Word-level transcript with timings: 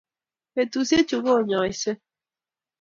Betusiechu 0.55 1.15
konyoisei 1.25 1.95